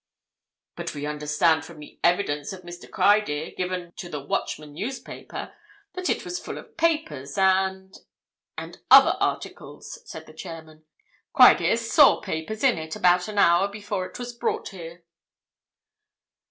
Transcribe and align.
"But 0.75 0.95
we 0.95 1.05
understand 1.05 1.63
from 1.63 1.77
the 1.79 1.99
evidence 2.03 2.51
of 2.53 2.63
Mr. 2.63 2.89
Criedir, 2.89 3.51
given 3.55 3.91
to 3.97 4.09
the 4.09 4.19
Watchman 4.19 4.73
newspaper, 4.73 5.53
that 5.93 6.09
it 6.09 6.25
was 6.25 6.39
full 6.39 6.57
of 6.57 6.75
papers 6.75 7.37
and—and 7.37 8.79
other 8.89 9.15
articles," 9.19 9.99
said 10.09 10.25
the 10.25 10.33
chairman. 10.33 10.85
"Criedir 11.35 11.77
saw 11.77 12.19
papers 12.19 12.63
in 12.63 12.79
it 12.79 12.95
about 12.95 13.27
an 13.27 13.37
hour 13.37 13.67
before 13.67 14.07
it 14.07 14.17
was 14.17 14.33
brought 14.33 14.69
here." 14.69 15.03